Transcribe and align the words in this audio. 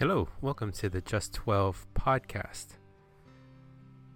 Hello, 0.00 0.28
welcome 0.40 0.72
to 0.72 0.88
the 0.88 1.02
Just 1.02 1.34
12 1.34 1.86
podcast. 1.94 2.68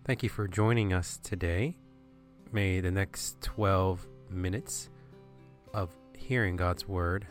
Thank 0.07 0.23
you 0.23 0.31
for 0.31 0.49
joining 0.49 0.95
us 0.95 1.19
today. 1.23 1.77
May 2.53 2.81
the 2.81 2.91
next 2.91 3.39
12 3.43 4.07
minutes 4.31 4.89
of 5.75 5.91
hearing 6.17 6.57
God's 6.57 6.89
word 6.89 7.27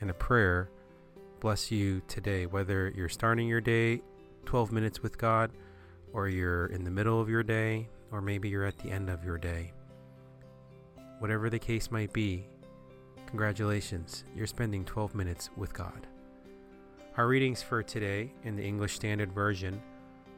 and 0.00 0.08
a 0.08 0.14
prayer 0.14 0.70
bless 1.40 1.72
you 1.72 2.00
today, 2.06 2.46
whether 2.46 2.92
you're 2.94 3.08
starting 3.08 3.48
your 3.48 3.60
day 3.60 4.00
12 4.44 4.70
minutes 4.70 5.02
with 5.02 5.18
God, 5.18 5.50
or 6.12 6.28
you're 6.28 6.66
in 6.66 6.84
the 6.84 6.92
middle 6.92 7.20
of 7.20 7.28
your 7.28 7.42
day, 7.42 7.88
or 8.12 8.20
maybe 8.20 8.48
you're 8.48 8.66
at 8.66 8.78
the 8.78 8.88
end 8.88 9.10
of 9.10 9.24
your 9.24 9.36
day. 9.36 9.72
Whatever 11.18 11.50
the 11.50 11.58
case 11.58 11.90
might 11.90 12.12
be, 12.12 12.46
congratulations, 13.26 14.22
you're 14.36 14.46
spending 14.46 14.84
12 14.84 15.16
minutes 15.16 15.50
with 15.56 15.74
God. 15.74 16.06
Our 17.16 17.28
readings 17.28 17.62
for 17.62 17.82
today 17.82 18.30
in 18.44 18.56
the 18.56 18.62
English 18.62 18.94
Standard 18.94 19.32
Version 19.32 19.80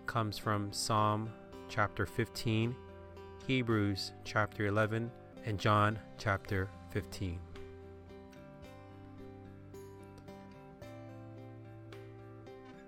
comes 0.07 0.39
from 0.39 0.73
Psalm 0.73 1.29
chapter 1.69 2.07
15, 2.07 2.73
Hebrews 3.49 4.13
chapter 4.23 4.67
11, 4.67 5.11
and 5.45 5.59
John 5.59 5.99
chapter 6.19 6.69
15. 6.91 7.41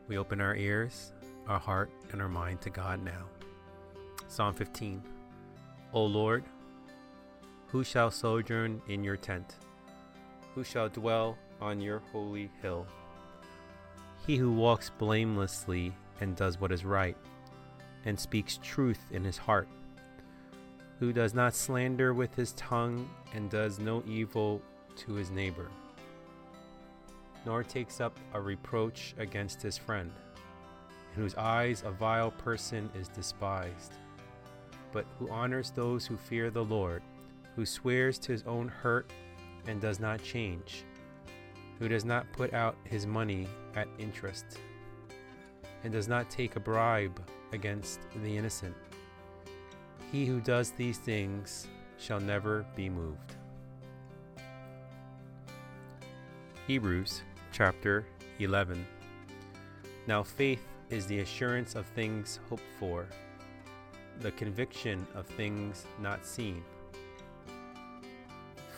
We 0.07 0.19
open 0.19 0.41
our 0.41 0.55
ears, 0.55 1.11
our 1.49 1.59
heart, 1.59 1.91
and 2.13 2.23
our 2.23 2.29
mind 2.29 2.61
to 2.61 2.71
God 2.71 3.05
now. 3.05 3.25
Psalm 4.29 4.55
15 4.55 5.03
O 5.93 6.05
Lord, 6.05 6.45
who 7.67 7.83
shall 7.83 8.13
sojourn 8.13 8.83
in 8.87 9.03
your 9.03 9.17
tent? 9.17 9.57
Who 10.55 10.63
shall 10.63 10.89
dwell 10.89 11.37
on 11.61 11.81
your 11.81 11.99
holy 12.13 12.53
hill? 12.63 12.87
He 14.27 14.37
who 14.37 14.53
walks 14.53 14.91
blamelessly 14.91 15.95
and 16.21 16.37
does 16.37 16.61
what 16.61 16.73
is 16.73 16.85
right, 16.85 17.17
and 18.05 18.19
speaks 18.19 18.59
truth 18.63 19.01
in 19.11 19.25
his 19.25 19.39
heart, 19.39 19.69
who 20.99 21.13
does 21.13 21.35
not 21.35 21.55
slander 21.55 22.13
with 22.13 22.35
his 22.35 22.53
tongue 22.53 23.09
and 23.35 23.51
does 23.51 23.79
no 23.79 24.03
evil 24.07 24.61
to 24.97 25.15
his 25.15 25.31
neighbor, 25.31 25.69
nor 27.47 27.63
takes 27.63 28.01
up 28.01 28.19
a 28.35 28.41
reproach 28.41 29.15
against 29.19 29.63
his 29.63 29.79
friend, 29.79 30.13
in 31.15 31.23
whose 31.23 31.35
eyes 31.37 31.83
a 31.87 31.91
vile 31.91 32.31
person 32.31 32.91
is 32.95 33.09
despised, 33.09 33.95
but 34.93 35.07
who 35.19 35.31
honors 35.31 35.71
those 35.71 36.07
who 36.07 36.17
fear 36.17 36.51
the 36.51 36.65
Lord, 36.65 37.03
who 37.57 37.65
swears 37.65 38.19
to 38.21 38.33
his 38.33 38.43
own 38.43 38.69
hurt 38.69 39.11
and 39.67 39.81
does 39.81 39.99
not 39.99 40.23
change 40.23 40.85
who 41.81 41.89
does 41.89 42.05
not 42.05 42.31
put 42.33 42.53
out 42.53 42.77
his 42.85 43.07
money 43.07 43.49
at 43.75 43.89
interest, 43.99 44.59
and 45.83 45.93
does 45.93 46.07
not 46.07 46.29
take 46.29 46.55
a 46.55 46.61
bribe 46.61 47.21
against 47.53 48.01
the 48.23 48.37
innocent. 48.37 48.77
He 50.13 50.27
who 50.27 50.41
does 50.41 50.73
these 50.73 50.99
things 50.99 51.67
shall 51.99 52.21
never 52.21 52.67
be 52.77 52.91
moved. 52.91 53.35
Hebrews 56.67 57.23
chapter 57.51 58.05
11. 58.41 58.87
Now 60.07 60.23
faith 60.23 60.63
is 60.91 61.07
the 61.07 61.21
assurance 61.21 61.77
of 61.77 61.87
things 61.87 62.41
hoped 62.51 62.63
for, 62.79 63.07
the 64.21 64.33
conviction 64.33 65.07
of 65.15 65.27
things 65.27 65.87
not 65.99 66.27
seen. 66.27 66.63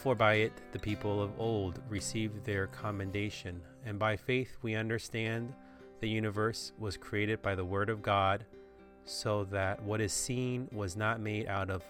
For 0.02 0.16
by 0.16 0.34
it 0.34 0.52
the 0.72 0.80
people 0.80 1.22
of 1.22 1.38
old 1.38 1.78
received 1.88 2.44
their 2.44 2.66
commendation, 2.66 3.62
and 3.86 4.00
by 4.00 4.16
faith 4.16 4.58
we 4.60 4.74
understand 4.74 5.54
the 6.00 6.08
universe 6.08 6.72
was 6.76 6.96
created 6.96 7.40
by 7.40 7.54
the 7.54 7.64
Word 7.64 7.88
of 7.88 8.02
God, 8.02 8.44
so 9.04 9.44
that 9.44 9.80
what 9.80 10.00
is 10.00 10.12
seen 10.12 10.66
was 10.72 10.96
not 10.96 11.20
made 11.20 11.46
out 11.46 11.70
of 11.70 11.84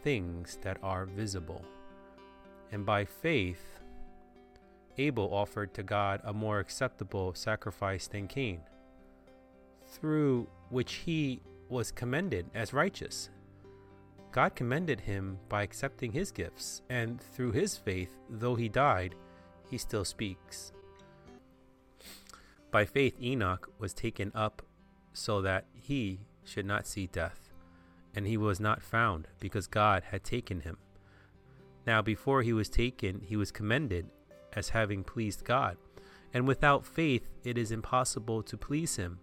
things 0.00 0.60
that 0.62 0.78
are 0.80 1.06
visible. 1.06 1.64
And 2.70 2.86
by 2.86 3.04
faith, 3.04 3.80
Abel 4.96 5.34
offered 5.34 5.74
to 5.74 5.82
God 5.82 6.20
a 6.22 6.32
more 6.32 6.60
acceptable 6.60 7.34
sacrifice 7.34 8.06
than 8.06 8.28
Cain, 8.28 8.60
through 9.88 10.46
which 10.68 10.92
he 10.94 11.40
was 11.68 11.90
commended 11.90 12.46
as 12.54 12.72
righteous. 12.72 13.28
God 14.32 14.54
commended 14.54 15.00
him 15.00 15.38
by 15.48 15.62
accepting 15.62 16.12
his 16.12 16.30
gifts, 16.30 16.82
and 16.90 17.20
through 17.20 17.52
his 17.52 17.76
faith, 17.76 18.18
though 18.28 18.54
he 18.54 18.68
died, 18.68 19.14
he 19.70 19.78
still 19.78 20.04
speaks. 20.04 20.72
By 22.70 22.84
faith, 22.84 23.20
Enoch 23.20 23.70
was 23.78 23.94
taken 23.94 24.30
up 24.34 24.62
so 25.12 25.40
that 25.40 25.66
he 25.72 26.20
should 26.44 26.66
not 26.66 26.86
see 26.86 27.06
death, 27.06 27.50
and 28.14 28.26
he 28.26 28.36
was 28.36 28.60
not 28.60 28.82
found 28.82 29.28
because 29.40 29.66
God 29.66 30.04
had 30.10 30.22
taken 30.24 30.60
him. 30.60 30.76
Now, 31.86 32.02
before 32.02 32.42
he 32.42 32.52
was 32.52 32.68
taken, 32.68 33.22
he 33.24 33.36
was 33.36 33.50
commended 33.50 34.10
as 34.52 34.70
having 34.70 35.04
pleased 35.04 35.44
God. 35.44 35.76
And 36.34 36.46
without 36.46 36.84
faith, 36.84 37.28
it 37.44 37.56
is 37.56 37.70
impossible 37.70 38.42
to 38.42 38.56
please 38.56 38.96
him. 38.96 39.20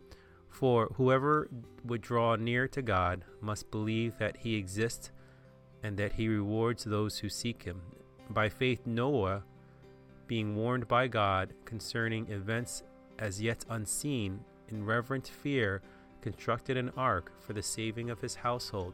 For 0.53 0.85
whoever 0.97 1.49
would 1.83 2.01
draw 2.01 2.35
near 2.35 2.67
to 2.69 2.83
God 2.83 3.25
must 3.41 3.71
believe 3.71 4.19
that 4.19 4.37
he 4.37 4.55
exists 4.55 5.09
and 5.81 5.97
that 5.97 6.13
he 6.13 6.27
rewards 6.27 6.83
those 6.83 7.17
who 7.17 7.27
seek 7.27 7.63
him. 7.63 7.81
By 8.29 8.49
faith, 8.49 8.85
Noah, 8.85 9.43
being 10.27 10.55
warned 10.55 10.87
by 10.87 11.07
God 11.07 11.55
concerning 11.65 12.29
events 12.29 12.83
as 13.17 13.41
yet 13.41 13.65
unseen, 13.67 14.41
in 14.69 14.85
reverent 14.85 15.27
fear, 15.27 15.81
constructed 16.21 16.77
an 16.77 16.91
ark 16.95 17.31
for 17.39 17.53
the 17.53 17.63
saving 17.63 18.11
of 18.11 18.21
his 18.21 18.35
household. 18.35 18.93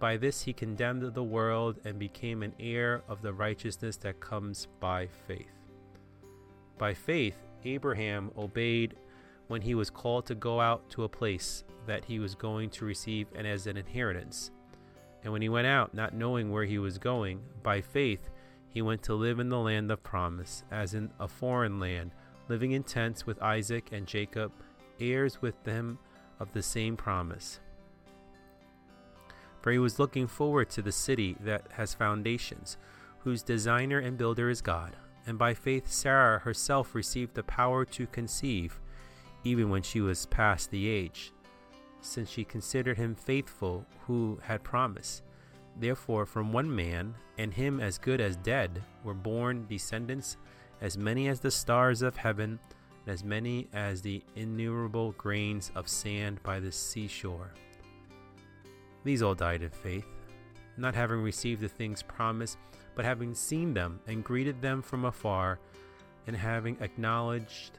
By 0.00 0.16
this 0.16 0.42
he 0.42 0.52
condemned 0.52 1.14
the 1.14 1.22
world 1.22 1.78
and 1.84 2.00
became 2.00 2.42
an 2.42 2.54
heir 2.58 3.04
of 3.08 3.22
the 3.22 3.32
righteousness 3.32 3.96
that 3.98 4.18
comes 4.18 4.66
by 4.80 5.06
faith. 5.06 5.54
By 6.78 6.94
faith, 6.94 7.36
Abraham 7.64 8.32
obeyed 8.36 8.96
when 9.48 9.62
he 9.62 9.74
was 9.74 9.90
called 9.90 10.26
to 10.26 10.34
go 10.34 10.60
out 10.60 10.88
to 10.90 11.04
a 11.04 11.08
place 11.08 11.64
that 11.86 12.04
he 12.04 12.18
was 12.18 12.34
going 12.34 12.70
to 12.70 12.84
receive 12.84 13.26
and 13.34 13.46
as 13.46 13.66
an 13.66 13.76
inheritance. 13.76 14.50
And 15.22 15.32
when 15.32 15.42
he 15.42 15.48
went 15.48 15.66
out, 15.66 15.94
not 15.94 16.14
knowing 16.14 16.50
where 16.50 16.64
he 16.64 16.78
was 16.78 16.98
going, 16.98 17.40
by 17.62 17.80
faith 17.80 18.30
he 18.70 18.82
went 18.82 19.02
to 19.04 19.14
live 19.14 19.38
in 19.38 19.48
the 19.48 19.58
land 19.58 19.90
of 19.90 20.02
promise, 20.02 20.64
as 20.70 20.94
in 20.94 21.10
a 21.20 21.28
foreign 21.28 21.78
land, 21.78 22.12
living 22.48 22.72
in 22.72 22.82
tents 22.82 23.26
with 23.26 23.42
Isaac 23.42 23.90
and 23.92 24.06
Jacob, 24.06 24.52
heirs 24.98 25.42
with 25.42 25.62
them 25.64 25.98
of 26.40 26.52
the 26.52 26.62
same 26.62 26.96
promise. 26.96 27.60
For 29.60 29.70
he 29.70 29.78
was 29.78 29.98
looking 29.98 30.26
forward 30.26 30.70
to 30.70 30.82
the 30.82 30.90
city 30.90 31.36
that 31.40 31.66
has 31.72 31.94
foundations, 31.94 32.76
whose 33.20 33.42
designer 33.42 33.98
and 33.98 34.18
builder 34.18 34.50
is 34.50 34.60
God. 34.60 34.96
And 35.24 35.38
by 35.38 35.54
faith 35.54 35.88
Sarah 35.88 36.40
herself 36.40 36.94
received 36.94 37.34
the 37.34 37.44
power 37.44 37.84
to 37.84 38.06
conceive 38.08 38.80
even 39.44 39.70
when 39.70 39.82
she 39.82 40.00
was 40.00 40.26
past 40.26 40.70
the 40.70 40.88
age, 40.88 41.32
since 42.00 42.30
she 42.30 42.44
considered 42.44 42.96
him 42.96 43.14
faithful 43.14 43.86
who 44.06 44.38
had 44.42 44.62
promised. 44.62 45.22
Therefore, 45.78 46.26
from 46.26 46.52
one 46.52 46.74
man, 46.74 47.14
and 47.38 47.52
him 47.52 47.80
as 47.80 47.98
good 47.98 48.20
as 48.20 48.36
dead, 48.36 48.82
were 49.04 49.14
born 49.14 49.66
descendants 49.68 50.36
as 50.80 50.98
many 50.98 51.28
as 51.28 51.40
the 51.40 51.50
stars 51.50 52.02
of 52.02 52.16
heaven, 52.16 52.58
and 53.04 53.12
as 53.12 53.24
many 53.24 53.68
as 53.72 54.02
the 54.02 54.22
innumerable 54.36 55.12
grains 55.12 55.70
of 55.74 55.88
sand 55.88 56.42
by 56.42 56.60
the 56.60 56.72
seashore. 56.72 57.52
These 59.04 59.22
all 59.22 59.34
died 59.34 59.62
in 59.62 59.70
faith, 59.70 60.06
not 60.76 60.94
having 60.94 61.20
received 61.22 61.60
the 61.60 61.68
things 61.68 62.02
promised, 62.02 62.58
but 62.94 63.04
having 63.04 63.34
seen 63.34 63.74
them 63.74 64.00
and 64.06 64.22
greeted 64.22 64.60
them 64.60 64.82
from 64.82 65.04
afar, 65.04 65.58
and 66.26 66.36
having 66.36 66.76
acknowledged 66.80 67.78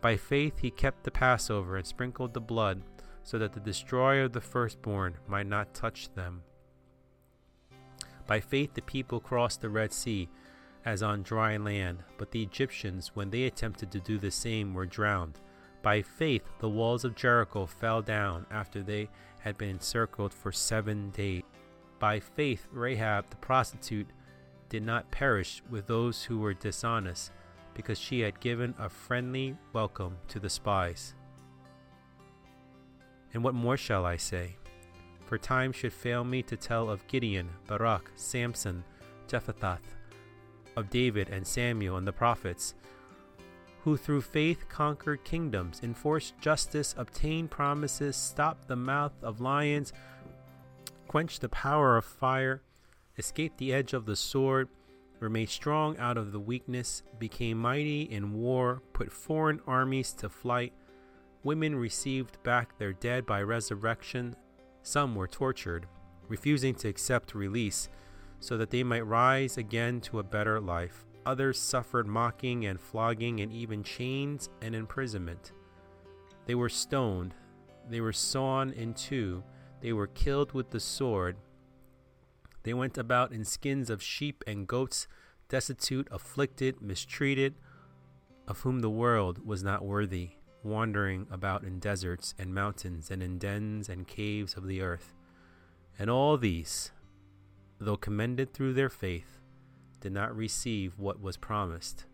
By 0.00 0.16
faith 0.16 0.58
he 0.58 0.70
kept 0.70 1.04
the 1.04 1.10
Passover 1.10 1.76
and 1.76 1.86
sprinkled 1.86 2.32
the 2.32 2.40
blood, 2.40 2.82
so 3.22 3.38
that 3.38 3.52
the 3.52 3.60
destroyer 3.60 4.24
of 4.24 4.32
the 4.32 4.40
firstborn 4.40 5.16
might 5.26 5.46
not 5.46 5.74
touch 5.74 6.12
them. 6.14 6.42
By 8.26 8.40
faith 8.40 8.74
the 8.74 8.82
people 8.82 9.20
crossed 9.20 9.60
the 9.60 9.68
Red 9.68 9.92
Sea 9.92 10.28
as 10.84 11.02
on 11.02 11.22
dry 11.22 11.56
land, 11.58 12.02
but 12.16 12.30
the 12.30 12.42
Egyptians, 12.42 13.10
when 13.14 13.28
they 13.30 13.44
attempted 13.44 13.90
to 13.92 14.00
do 14.00 14.18
the 14.18 14.30
same, 14.30 14.72
were 14.72 14.86
drowned. 14.86 15.38
By 15.82 16.02
faith 16.02 16.44
the 16.60 16.68
walls 16.68 17.04
of 17.04 17.14
Jericho 17.14 17.66
fell 17.66 18.00
down 18.00 18.46
after 18.50 18.82
they 18.82 19.10
had 19.40 19.58
been 19.58 19.70
encircled 19.70 20.32
for 20.32 20.52
seven 20.52 21.10
days. 21.10 21.42
By 21.98 22.20
faith 22.20 22.66
Rahab 22.72 23.28
the 23.28 23.36
prostitute 23.36 24.08
did 24.70 24.82
not 24.82 25.10
perish 25.10 25.62
with 25.68 25.86
those 25.86 26.24
who 26.24 26.38
were 26.38 26.54
dishonest 26.54 27.32
because 27.80 27.98
she 27.98 28.20
had 28.20 28.38
given 28.40 28.74
a 28.78 28.90
friendly 28.90 29.56
welcome 29.72 30.14
to 30.28 30.38
the 30.38 30.50
spies. 30.50 31.14
And 33.32 33.42
what 33.42 33.54
more 33.54 33.78
shall 33.78 34.04
I 34.04 34.18
say? 34.18 34.56
For 35.24 35.38
time 35.38 35.72
should 35.72 35.94
fail 35.94 36.22
me 36.22 36.42
to 36.42 36.58
tell 36.58 36.90
of 36.90 37.06
Gideon, 37.06 37.48
Barak, 37.66 38.10
Samson, 38.16 38.84
Jephthah, 39.28 39.78
of 40.76 40.90
David 40.90 41.30
and 41.30 41.46
Samuel 41.46 41.96
and 41.96 42.06
the 42.06 42.12
prophets, 42.12 42.74
who 43.84 43.96
through 43.96 44.20
faith 44.20 44.68
conquered 44.68 45.24
kingdoms, 45.24 45.80
enforced 45.82 46.38
justice, 46.38 46.94
obtained 46.98 47.50
promises, 47.50 48.14
stopped 48.14 48.68
the 48.68 48.76
mouth 48.76 49.14
of 49.22 49.40
lions, 49.40 49.94
quenched 51.08 51.40
the 51.40 51.48
power 51.48 51.96
of 51.96 52.04
fire, 52.04 52.60
escaped 53.16 53.56
the 53.56 53.72
edge 53.72 53.94
of 53.94 54.04
the 54.04 54.16
sword, 54.16 54.68
were 55.20 55.30
made 55.30 55.50
strong 55.50 55.96
out 55.98 56.16
of 56.16 56.32
the 56.32 56.40
weakness, 56.40 57.02
became 57.18 57.58
mighty 57.58 58.02
in 58.02 58.32
war, 58.32 58.82
put 58.92 59.12
foreign 59.12 59.60
armies 59.66 60.12
to 60.14 60.28
flight. 60.28 60.72
Women 61.44 61.76
received 61.76 62.42
back 62.42 62.78
their 62.78 62.92
dead 62.92 63.26
by 63.26 63.42
resurrection. 63.42 64.34
Some 64.82 65.14
were 65.14 65.28
tortured, 65.28 65.86
refusing 66.28 66.74
to 66.76 66.88
accept 66.88 67.34
release, 67.34 67.88
so 68.40 68.56
that 68.56 68.70
they 68.70 68.82
might 68.82 69.06
rise 69.06 69.58
again 69.58 70.00
to 70.02 70.18
a 70.18 70.24
better 70.24 70.58
life. 70.58 71.04
Others 71.26 71.60
suffered 71.60 72.06
mocking 72.06 72.64
and 72.66 72.80
flogging 72.80 73.40
and 73.40 73.52
even 73.52 73.82
chains 73.82 74.48
and 74.62 74.74
imprisonment. 74.74 75.52
They 76.46 76.54
were 76.54 76.70
stoned, 76.70 77.34
they 77.88 78.00
were 78.00 78.12
sawn 78.12 78.72
in 78.72 78.94
two, 78.94 79.44
they 79.80 79.92
were 79.92 80.06
killed 80.06 80.52
with 80.52 80.70
the 80.70 80.80
sword. 80.80 81.36
They 82.62 82.74
went 82.74 82.98
about 82.98 83.32
in 83.32 83.44
skins 83.44 83.90
of 83.90 84.02
sheep 84.02 84.44
and 84.46 84.66
goats, 84.66 85.08
destitute, 85.48 86.08
afflicted, 86.10 86.80
mistreated, 86.80 87.54
of 88.46 88.60
whom 88.60 88.80
the 88.80 88.90
world 88.90 89.46
was 89.46 89.62
not 89.62 89.84
worthy, 89.84 90.32
wandering 90.62 91.26
about 91.30 91.64
in 91.64 91.78
deserts 91.78 92.34
and 92.38 92.54
mountains 92.54 93.10
and 93.10 93.22
in 93.22 93.38
dens 93.38 93.88
and 93.88 94.06
caves 94.06 94.54
of 94.54 94.66
the 94.66 94.82
earth. 94.82 95.14
And 95.98 96.10
all 96.10 96.36
these, 96.36 96.90
though 97.78 97.96
commended 97.96 98.52
through 98.52 98.74
their 98.74 98.90
faith, 98.90 99.40
did 100.00 100.12
not 100.12 100.36
receive 100.36 100.98
what 100.98 101.20
was 101.20 101.36
promised, 101.36 102.06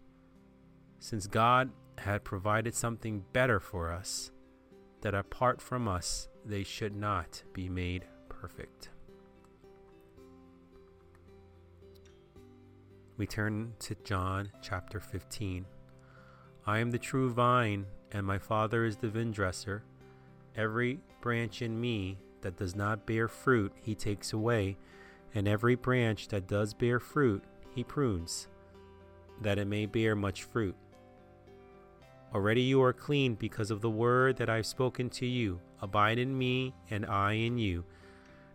since 0.99 1.27
God 1.27 1.71
had 1.99 2.25
provided 2.25 2.75
something 2.75 3.25
better 3.33 3.61
for 3.61 3.91
us, 3.91 4.31
that 5.01 5.15
apart 5.15 5.61
from 5.61 5.89
us 5.89 6.29
they 6.45 6.63
should 6.63 6.95
not 6.95 7.43
be 7.53 7.69
made 7.69 8.05
perfect. 8.29 8.91
We 13.19 13.27
turn 13.27 13.73
to 13.79 13.95
John 14.05 14.51
chapter 14.61 15.01
15. 15.01 15.65
I 16.67 16.79
am 16.81 16.91
the 16.91 16.99
true 16.99 17.31
vine, 17.31 17.87
and 18.13 18.27
my 18.27 18.37
Father 18.37 18.85
is 18.85 18.99
the 18.99 19.09
vine-dresser. 19.09 19.83
Every 20.55 21.01
branch 21.23 21.63
in 21.63 21.81
me 21.81 22.19
that 22.43 22.59
does 22.59 22.77
not 22.77 23.07
bear 23.07 23.27
fruit, 23.27 23.73
he 23.81 23.95
takes 23.95 24.35
away, 24.35 24.77
and 25.35 25.49
every 25.49 25.77
branch 25.77 26.29
that 26.29 26.47
does 26.47 26.75
bear 26.75 27.01
fruit, 27.01 27.43
he 27.75 27.83
prunes, 27.83 28.49
that 29.41 29.59
it 29.59 29.67
may 29.67 29.87
bear 29.87 30.15
much 30.15 30.43
fruit. 30.43 30.77
Already 32.35 32.61
you 32.61 32.83
are 32.83 32.93
clean 32.93 33.35
because 33.35 33.71
of 33.71 33.81
the 33.81 33.89
word 33.89 34.37
that 34.37 34.51
I 34.51 34.57
have 34.57 34.67
spoken 34.67 35.09
to 35.11 35.25
you. 35.25 35.59
Abide 35.81 36.19
in 36.19 36.37
me, 36.37 36.75
and 36.91 37.07
I 37.07 37.33
in 37.33 37.57
you. 37.57 37.87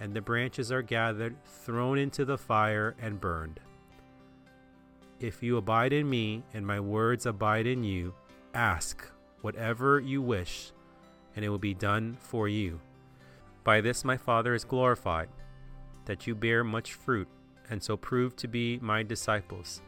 and 0.00 0.12
the 0.12 0.20
branches 0.20 0.72
are 0.72 0.82
gathered, 0.82 1.36
thrown 1.44 1.98
into 1.98 2.24
the 2.24 2.38
fire, 2.38 2.94
and 3.00 3.20
burned. 3.20 3.60
If 5.20 5.42
you 5.42 5.56
abide 5.56 5.92
in 5.92 6.08
me, 6.08 6.42
and 6.52 6.66
my 6.66 6.80
words 6.80 7.26
abide 7.26 7.66
in 7.66 7.84
you, 7.84 8.14
ask 8.52 9.08
whatever 9.40 10.00
you 10.00 10.20
wish, 10.20 10.72
and 11.36 11.44
it 11.44 11.48
will 11.48 11.58
be 11.58 11.74
done 11.74 12.16
for 12.20 12.48
you. 12.48 12.80
By 13.62 13.80
this 13.80 14.04
my 14.04 14.16
Father 14.16 14.54
is 14.54 14.64
glorified, 14.64 15.28
that 16.04 16.26
you 16.26 16.34
bear 16.34 16.64
much 16.64 16.94
fruit, 16.94 17.28
and 17.70 17.82
so 17.82 17.96
prove 17.96 18.36
to 18.36 18.48
be 18.48 18.78
my 18.80 19.02
disciples. 19.02 19.80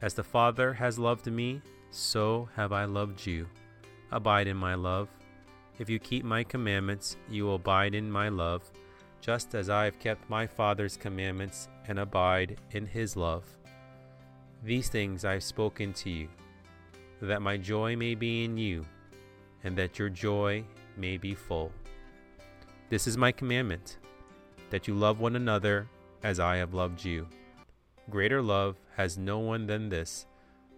As 0.00 0.14
the 0.14 0.24
Father 0.24 0.72
has 0.72 0.98
loved 0.98 1.26
me, 1.26 1.60
so 1.90 2.48
have 2.54 2.72
I 2.72 2.84
loved 2.84 3.26
you. 3.26 3.48
Abide 4.12 4.46
in 4.46 4.56
my 4.56 4.74
love. 4.74 5.08
If 5.78 5.90
you 5.90 5.98
keep 5.98 6.24
my 6.24 6.44
commandments, 6.44 7.16
you 7.28 7.44
will 7.44 7.56
abide 7.56 7.94
in 7.94 8.10
my 8.10 8.28
love 8.28 8.70
just 9.20 9.54
as 9.54 9.68
I 9.68 9.84
have 9.84 9.98
kept 9.98 10.28
my 10.30 10.46
Father's 10.46 10.96
commandments 10.96 11.68
and 11.88 11.98
abide 11.98 12.58
in 12.70 12.86
his 12.86 13.16
love. 13.16 13.44
These 14.62 14.88
things 14.88 15.24
I 15.24 15.34
have 15.34 15.42
spoken 15.42 15.92
to 15.94 16.10
you, 16.10 16.28
that 17.20 17.42
my 17.42 17.56
joy 17.56 17.96
may 17.96 18.14
be 18.14 18.44
in 18.44 18.56
you, 18.56 18.84
and 19.64 19.76
that 19.76 19.98
your 19.98 20.08
joy 20.08 20.64
may 20.96 21.16
be 21.16 21.34
full. 21.34 21.72
This 22.88 23.06
is 23.06 23.16
my 23.16 23.30
commandment, 23.32 23.98
that 24.70 24.88
you 24.88 24.94
love 24.94 25.20
one 25.20 25.36
another 25.36 25.86
as 26.22 26.40
I 26.40 26.56
have 26.56 26.74
loved 26.74 27.04
you. 27.04 27.28
Greater 28.08 28.42
love 28.42 28.76
has 28.96 29.16
no 29.16 29.38
one 29.38 29.66
than 29.66 29.88
this, 29.88 30.26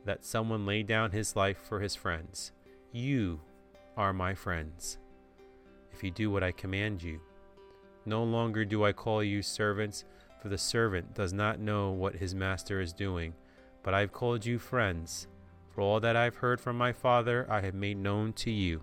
that 0.05 0.25
someone 0.25 0.67
lay 0.67 0.83
down 0.83 1.11
his 1.13 1.37
life 1.37 1.59
for 1.59 1.81
his 1.81 1.95
friends. 1.95 2.53
You 2.93 3.41
are 3.97 4.13
my 4.13 4.35
friends, 4.35 4.99
if 5.93 6.03
you 6.03 6.11
do 6.11 6.31
what 6.31 6.43
I 6.43 6.53
command 6.53 7.03
you. 7.03 7.21
No 8.05 8.25
longer 8.25 8.65
do 8.65 8.85
I 8.85 8.93
call 8.93 9.23
you 9.23 9.43
servants, 9.43 10.05
for 10.41 10.49
the 10.49 10.59
servant 10.59 11.15
does 11.15 11.33
not 11.33 11.61
know 11.61 11.91
what 11.91 12.17
his 12.17 12.35
master 12.35 12.81
is 12.81 12.93
doing, 12.93 13.35
but 13.83 13.95
I 13.95 14.01
have 14.01 14.13
called 14.13 14.45
you 14.45 14.59
friends. 14.59 15.29
For 15.71 15.81
all 15.81 16.01
that 16.01 16.17
I 16.17 16.25
have 16.25 16.37
heard 16.37 16.61
from 16.61 16.77
my 16.77 16.93
Father, 16.93 17.47
I 17.49 17.61
have 17.61 17.75
made 17.75 17.97
known 17.97 18.33
to 18.35 18.51
you. 18.51 18.83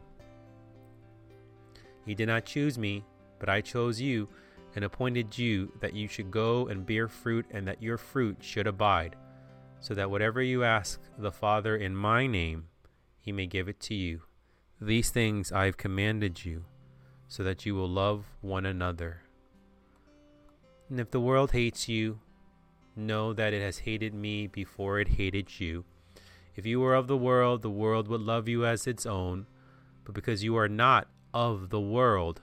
He 2.05 2.15
did 2.15 2.27
not 2.27 2.45
choose 2.45 2.77
me, 2.77 3.03
but 3.39 3.49
I 3.49 3.61
chose 3.61 4.01
you 4.01 4.27
and 4.75 4.85
appointed 4.85 5.37
you 5.37 5.71
that 5.81 5.93
you 5.93 6.07
should 6.07 6.31
go 6.31 6.67
and 6.67 6.85
bear 6.85 7.07
fruit, 7.07 7.45
and 7.51 7.67
that 7.67 7.83
your 7.83 7.97
fruit 7.97 8.37
should 8.39 8.67
abide, 8.67 9.15
so 9.79 9.93
that 9.95 10.09
whatever 10.09 10.41
you 10.41 10.63
ask 10.63 10.99
the 11.17 11.31
Father 11.31 11.75
in 11.75 11.95
my 11.95 12.27
name, 12.27 12.67
he 13.19 13.31
may 13.31 13.47
give 13.47 13.67
it 13.67 13.79
to 13.81 13.95
you. 13.95 14.21
These 14.79 15.09
things 15.09 15.51
I 15.51 15.65
have 15.65 15.77
commanded 15.77 16.45
you, 16.45 16.65
so 17.29 17.43
that 17.43 17.65
you 17.65 17.75
will 17.75 17.87
love 17.87 18.25
one 18.41 18.65
another. 18.65 19.21
And 20.89 20.99
if 20.99 21.11
the 21.11 21.19
world 21.19 21.51
hates 21.51 21.87
you, 21.87 22.19
know 22.95 23.31
that 23.33 23.53
it 23.53 23.61
has 23.61 23.77
hated 23.79 24.13
me 24.13 24.47
before 24.47 24.99
it 24.99 25.07
hated 25.07 25.59
you. 25.59 25.85
If 26.55 26.65
you 26.65 26.79
were 26.79 26.95
of 26.95 27.07
the 27.07 27.15
world, 27.15 27.61
the 27.61 27.69
world 27.69 28.07
would 28.07 28.21
love 28.21 28.49
you 28.49 28.65
as 28.65 28.87
its 28.87 29.05
own, 29.05 29.45
but 30.03 30.15
because 30.15 30.43
you 30.43 30.57
are 30.57 30.67
not 30.67 31.07
of 31.33 31.69
the 31.69 31.79
world, 31.79 32.41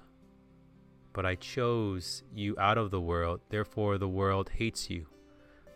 but 1.12 1.26
I 1.26 1.34
chose 1.34 2.22
you 2.32 2.56
out 2.58 2.78
of 2.78 2.90
the 2.90 3.00
world, 3.00 3.40
therefore 3.50 3.98
the 3.98 4.08
world 4.08 4.50
hates 4.54 4.88
you. 4.88 5.06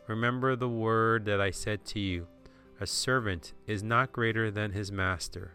Remember 0.07 0.55
the 0.55 0.69
word 0.69 1.25
that 1.25 1.40
I 1.40 1.50
said 1.50 1.85
to 1.87 2.00
you 2.00 2.29
A 2.81 2.87
servant 2.87 3.55
is 3.67 3.83
not 3.83 4.12
greater 4.12 4.50
than 4.50 4.73
his 4.73 4.93
master. 4.93 5.55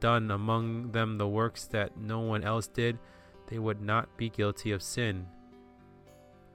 done 0.00 0.30
among 0.30 0.92
them 0.92 1.18
the 1.18 1.28
works 1.28 1.66
that 1.66 1.96
no 1.96 2.20
one 2.20 2.42
else 2.42 2.66
did, 2.66 2.98
they 3.46 3.58
would 3.58 3.80
not 3.80 4.16
be 4.16 4.28
guilty 4.28 4.72
of 4.72 4.82
sin. 4.82 5.26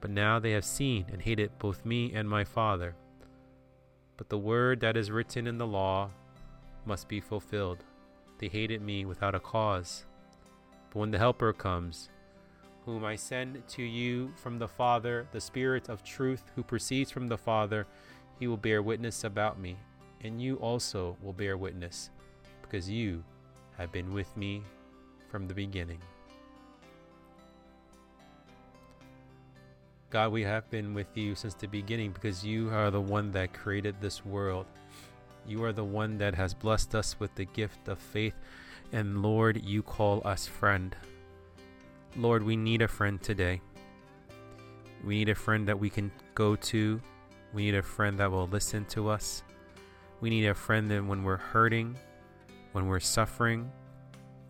But 0.00 0.10
now 0.10 0.38
they 0.38 0.52
have 0.52 0.64
seen 0.64 1.06
and 1.12 1.22
hated 1.22 1.58
both 1.58 1.84
me 1.84 2.12
and 2.12 2.28
my 2.28 2.44
Father. 2.44 2.94
But 4.16 4.28
the 4.28 4.38
word 4.38 4.80
that 4.80 4.96
is 4.96 5.10
written 5.10 5.46
in 5.46 5.58
the 5.58 5.66
law 5.66 6.10
must 6.84 7.08
be 7.08 7.20
fulfilled. 7.20 7.84
They 8.38 8.48
hated 8.48 8.82
me 8.82 9.04
without 9.04 9.34
a 9.34 9.40
cause. 9.40 10.04
But 10.90 11.00
when 11.00 11.10
the 11.10 11.18
Helper 11.18 11.52
comes, 11.52 12.10
whom 12.84 13.04
I 13.04 13.16
send 13.16 13.66
to 13.68 13.82
you 13.82 14.32
from 14.36 14.58
the 14.58 14.68
Father, 14.68 15.26
the 15.32 15.40
Spirit 15.40 15.88
of 15.88 16.04
truth 16.04 16.44
who 16.54 16.62
proceeds 16.62 17.10
from 17.10 17.26
the 17.26 17.38
Father, 17.38 17.86
he 18.38 18.46
will 18.46 18.56
bear 18.56 18.82
witness 18.82 19.24
about 19.24 19.58
me, 19.58 19.76
and 20.22 20.40
you 20.40 20.56
also 20.56 21.16
will 21.22 21.32
bear 21.32 21.56
witness, 21.56 22.10
because 22.62 22.88
you 22.88 23.24
have 23.78 23.92
been 23.92 24.12
with 24.12 24.34
me 24.36 24.62
from 25.30 25.46
the 25.46 25.54
beginning. 25.54 25.98
God, 30.08 30.32
we 30.32 30.42
have 30.44 30.70
been 30.70 30.94
with 30.94 31.16
you 31.16 31.34
since 31.34 31.54
the 31.54 31.66
beginning 31.66 32.12
because 32.12 32.44
you 32.44 32.70
are 32.70 32.90
the 32.90 33.00
one 33.00 33.32
that 33.32 33.52
created 33.52 33.96
this 34.00 34.24
world. 34.24 34.66
You 35.46 35.64
are 35.64 35.72
the 35.72 35.84
one 35.84 36.16
that 36.18 36.34
has 36.34 36.54
blessed 36.54 36.94
us 36.94 37.18
with 37.18 37.34
the 37.34 37.44
gift 37.44 37.88
of 37.88 37.98
faith. 37.98 38.34
And 38.92 39.22
Lord, 39.22 39.62
you 39.64 39.82
call 39.82 40.22
us 40.24 40.46
friend. 40.46 40.96
Lord, 42.16 42.42
we 42.42 42.56
need 42.56 42.82
a 42.82 42.88
friend 42.88 43.20
today. 43.20 43.60
We 45.04 45.18
need 45.18 45.28
a 45.28 45.34
friend 45.34 45.68
that 45.68 45.78
we 45.78 45.90
can 45.90 46.10
go 46.34 46.56
to. 46.56 47.00
We 47.52 47.66
need 47.66 47.74
a 47.74 47.82
friend 47.82 48.18
that 48.18 48.30
will 48.30 48.46
listen 48.46 48.84
to 48.86 49.08
us. 49.08 49.42
We 50.20 50.30
need 50.30 50.46
a 50.46 50.54
friend 50.54 50.90
that 50.90 51.04
when 51.04 51.24
we're 51.24 51.36
hurting, 51.36 51.96
when 52.76 52.88
we're 52.88 53.00
suffering, 53.00 53.72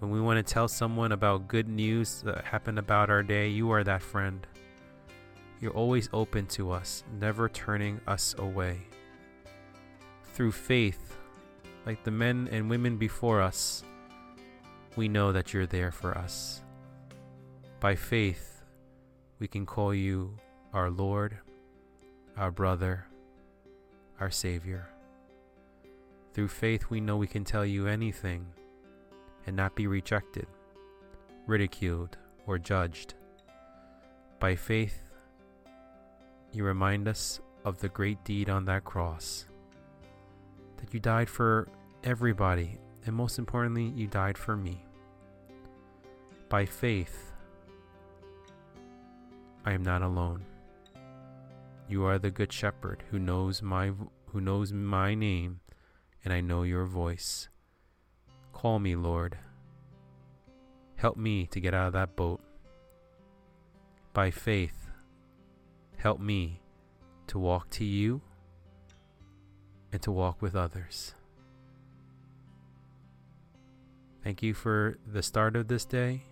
when 0.00 0.10
we 0.10 0.20
want 0.20 0.44
to 0.44 0.52
tell 0.52 0.66
someone 0.66 1.12
about 1.12 1.46
good 1.46 1.68
news 1.68 2.22
that 2.22 2.44
happened 2.44 2.76
about 2.76 3.08
our 3.08 3.22
day, 3.22 3.46
you 3.46 3.70
are 3.70 3.84
that 3.84 4.02
friend. 4.02 4.44
You're 5.60 5.70
always 5.70 6.08
open 6.12 6.46
to 6.46 6.72
us, 6.72 7.04
never 7.20 7.48
turning 7.48 8.00
us 8.04 8.34
away. 8.36 8.80
Through 10.34 10.50
faith, 10.50 11.16
like 11.86 12.02
the 12.02 12.10
men 12.10 12.48
and 12.50 12.68
women 12.68 12.96
before 12.96 13.40
us, 13.40 13.84
we 14.96 15.06
know 15.06 15.30
that 15.30 15.54
you're 15.54 15.64
there 15.64 15.92
for 15.92 16.18
us. 16.18 16.62
By 17.78 17.94
faith, 17.94 18.60
we 19.38 19.46
can 19.46 19.64
call 19.64 19.94
you 19.94 20.36
our 20.72 20.90
Lord, 20.90 21.38
our 22.36 22.50
brother, 22.50 23.06
our 24.18 24.32
Savior. 24.32 24.88
Through 26.36 26.48
faith, 26.48 26.90
we 26.90 27.00
know 27.00 27.16
we 27.16 27.26
can 27.26 27.44
tell 27.44 27.64
you 27.64 27.86
anything 27.86 28.44
and 29.46 29.56
not 29.56 29.74
be 29.74 29.86
rejected, 29.86 30.46
ridiculed, 31.46 32.18
or 32.46 32.58
judged. 32.58 33.14
By 34.38 34.54
faith, 34.54 35.00
you 36.52 36.62
remind 36.62 37.08
us 37.08 37.40
of 37.64 37.80
the 37.80 37.88
great 37.88 38.22
deed 38.22 38.50
on 38.50 38.66
that 38.66 38.84
cross, 38.84 39.46
that 40.76 40.92
you 40.92 41.00
died 41.00 41.30
for 41.30 41.68
everybody, 42.04 42.76
and 43.06 43.16
most 43.16 43.38
importantly, 43.38 43.90
you 43.96 44.06
died 44.06 44.36
for 44.36 44.58
me. 44.58 44.84
By 46.50 46.66
faith, 46.66 47.32
I 49.64 49.72
am 49.72 49.82
not 49.82 50.02
alone. 50.02 50.44
You 51.88 52.04
are 52.04 52.18
the 52.18 52.30
good 52.30 52.52
shepherd 52.52 53.04
who 53.10 53.18
knows 53.18 53.62
my 53.62 53.92
who 54.26 54.42
knows 54.42 54.70
my 54.70 55.14
name 55.14 55.60
and 56.26 56.34
I 56.34 56.40
know 56.40 56.64
your 56.64 56.84
voice. 56.86 57.48
Call 58.52 58.80
me, 58.80 58.96
Lord. 58.96 59.38
Help 60.96 61.16
me 61.16 61.46
to 61.46 61.60
get 61.60 61.72
out 61.72 61.86
of 61.86 61.92
that 61.92 62.16
boat. 62.16 62.40
By 64.12 64.32
faith, 64.32 64.88
help 65.98 66.18
me 66.18 66.62
to 67.28 67.38
walk 67.38 67.70
to 67.70 67.84
you 67.84 68.20
and 69.92 70.02
to 70.02 70.10
walk 70.10 70.42
with 70.42 70.56
others. 70.56 71.14
Thank 74.24 74.42
you 74.42 74.52
for 74.52 74.98
the 75.06 75.22
start 75.22 75.54
of 75.54 75.68
this 75.68 75.84
day, 75.84 76.24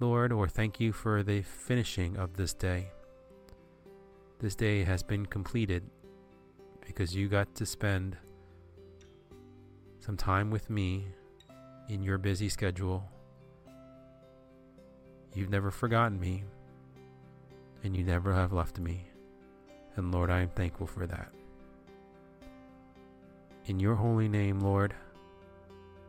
Lord, 0.00 0.32
or 0.32 0.48
thank 0.48 0.80
you 0.80 0.92
for 0.92 1.22
the 1.22 1.42
finishing 1.42 2.16
of 2.16 2.36
this 2.36 2.54
day. 2.54 2.90
This 4.40 4.56
day 4.56 4.82
has 4.82 5.04
been 5.04 5.26
completed 5.26 5.84
because 6.84 7.14
you 7.14 7.28
got 7.28 7.54
to 7.54 7.64
spend 7.64 8.16
some 10.00 10.16
time 10.16 10.50
with 10.50 10.70
me 10.70 11.06
in 11.88 12.02
your 12.02 12.18
busy 12.18 12.48
schedule. 12.48 13.04
You've 15.34 15.50
never 15.50 15.70
forgotten 15.70 16.18
me, 16.18 16.44
and 17.84 17.96
you 17.96 18.02
never 18.02 18.34
have 18.34 18.52
left 18.52 18.78
me. 18.78 19.06
And 19.96 20.12
Lord, 20.12 20.30
I 20.30 20.40
am 20.40 20.48
thankful 20.48 20.86
for 20.86 21.06
that. 21.06 21.30
In 23.66 23.78
your 23.78 23.94
holy 23.94 24.28
name, 24.28 24.60
Lord, 24.60 24.94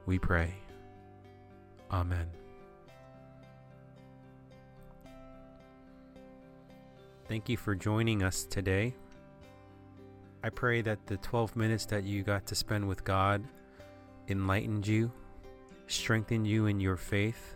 we 0.05 0.17
pray. 0.17 0.53
Amen. 1.91 2.27
Thank 7.27 7.50
you 7.50 7.57
for 7.57 7.75
joining 7.75 8.24
us 8.24 8.45
today. 8.45 8.95
I 10.43 10.50
pray 10.50 10.81
that 10.81 11.05
the 11.05 11.17
12 11.17 11.55
minutes 11.55 11.86
that 11.88 12.03
you 12.03 12.24
got 12.24 12.45
to 12.48 12.55
spend 12.55 12.88
with 12.88 13.03
God 13.03 13.43
enlightened 14.31 14.88
you, 14.88 15.11
strengthened 15.88 16.47
you 16.47 16.65
in 16.65 16.79
your 16.79 16.97
faith, 16.97 17.55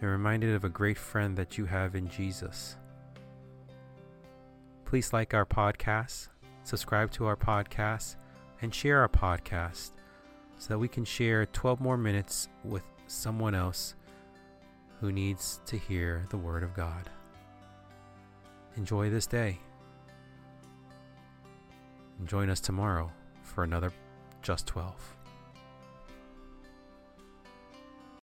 and 0.00 0.10
reminded 0.10 0.54
of 0.54 0.64
a 0.64 0.68
great 0.68 0.98
friend 0.98 1.36
that 1.36 1.56
you 1.56 1.64
have 1.64 1.94
in 1.94 2.08
Jesus. 2.08 2.76
Please 4.84 5.12
like 5.12 5.32
our 5.32 5.46
podcast, 5.46 6.28
subscribe 6.64 7.10
to 7.12 7.26
our 7.26 7.36
podcast, 7.36 8.16
and 8.60 8.74
share 8.74 9.00
our 9.00 9.08
podcast 9.08 9.92
so 10.58 10.68
that 10.68 10.78
we 10.78 10.88
can 10.88 11.04
share 11.04 11.46
12 11.46 11.80
more 11.80 11.96
minutes 11.96 12.48
with 12.64 12.84
someone 13.06 13.54
else 13.54 13.94
who 15.00 15.10
needs 15.10 15.60
to 15.66 15.76
hear 15.76 16.26
the 16.30 16.36
Word 16.36 16.62
of 16.62 16.74
God. 16.74 17.10
Enjoy 18.76 19.10
this 19.10 19.26
day. 19.26 19.58
And 22.18 22.28
join 22.28 22.48
us 22.48 22.60
tomorrow 22.60 23.10
for 23.42 23.64
another 23.64 23.92
Just 24.42 24.66
12. 24.66 25.16